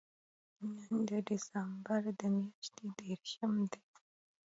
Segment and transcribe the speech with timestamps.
[0.75, 2.01] نن د دېسمبر
[2.35, 3.81] میاشتې درېرشم دی